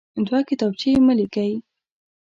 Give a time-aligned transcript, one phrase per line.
[0.25, 1.51] دوه کتابچې مه لیکئ.